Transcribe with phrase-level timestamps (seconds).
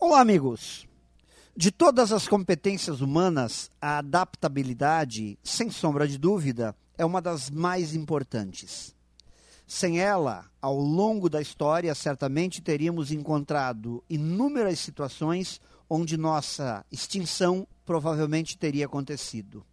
[0.00, 0.86] Olá, amigos!
[1.56, 7.96] De todas as competências humanas, a adaptabilidade, sem sombra de dúvida, é uma das mais
[7.96, 8.94] importantes.
[9.66, 18.56] Sem ela, ao longo da história, certamente teríamos encontrado inúmeras situações onde nossa extinção provavelmente
[18.56, 19.66] teria acontecido.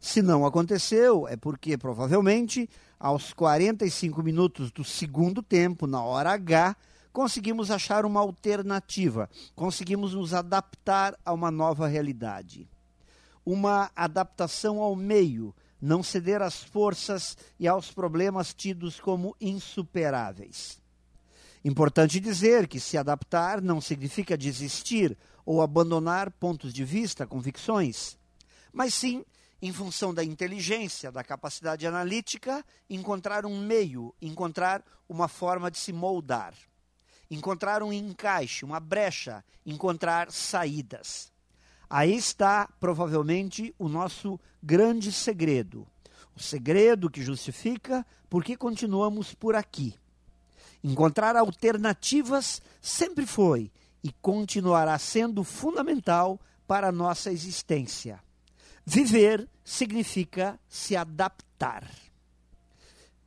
[0.00, 6.74] Se não aconteceu, é porque provavelmente, aos 45 minutos do segundo tempo, na hora H,
[7.12, 12.68] conseguimos achar uma alternativa, conseguimos nos adaptar a uma nova realidade.
[13.44, 20.80] Uma adaptação ao meio, não ceder às forças e aos problemas tidos como insuperáveis.
[21.64, 28.18] Importante dizer que se adaptar não significa desistir ou abandonar pontos de vista, convicções,
[28.72, 29.24] mas sim,
[29.60, 35.92] em função da inteligência, da capacidade analítica, encontrar um meio, encontrar uma forma de se
[35.92, 36.54] moldar
[37.30, 41.30] encontrar um encaixe, uma brecha, encontrar saídas.
[41.88, 45.86] Aí está provavelmente o nosso grande segredo.
[46.36, 49.94] O segredo que justifica por que continuamos por aqui.
[50.82, 53.70] Encontrar alternativas sempre foi
[54.02, 58.20] e continuará sendo fundamental para a nossa existência.
[58.84, 61.88] Viver significa se adaptar.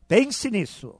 [0.08, 1.00] Pense nisso